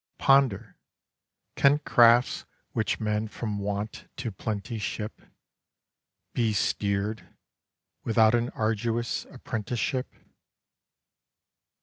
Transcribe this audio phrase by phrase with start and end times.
[0.17, 0.79] Ponder
[1.55, 5.21] can crafts which men from want to plenty ship,
[6.33, 7.29] Be steered
[8.03, 10.11] without an arduous apprenticeship?